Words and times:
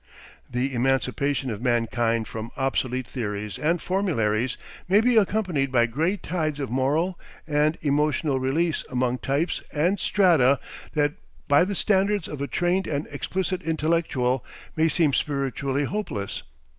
The 0.49 0.73
emancipation 0.73 1.51
of 1.51 1.61
mankind 1.61 2.27
from 2.27 2.49
obsolete 2.57 3.05
theories 3.07 3.59
and 3.59 3.79
formularies 3.79 4.57
may 4.89 4.99
be 4.99 5.15
accompanied 5.15 5.71
by 5.71 5.85
great 5.85 6.23
tides 6.23 6.59
of 6.59 6.71
moral 6.71 7.19
and 7.45 7.77
emotional 7.83 8.39
release 8.39 8.83
among 8.89 9.19
types 9.19 9.61
and 9.71 9.99
strata 9.99 10.59
that 10.95 11.13
by 11.47 11.63
the 11.65 11.75
standards 11.75 12.27
of 12.27 12.41
a 12.41 12.47
trained 12.47 12.87
and 12.87 13.05
explicit 13.11 13.61
intellectual, 13.61 14.43
may 14.75 14.87
seem 14.87 15.13
spiritually 15.13 15.83
hopeless. 15.83 16.41